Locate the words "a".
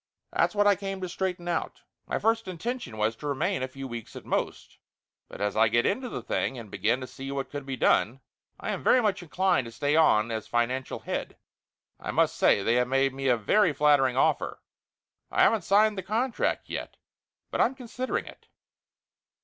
3.61-3.67, 13.27-13.37